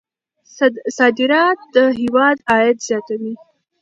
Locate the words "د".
1.75-1.75